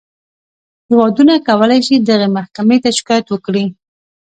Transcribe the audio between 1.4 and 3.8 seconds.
کولی شي دغې محکمې ته شکایت وکړي.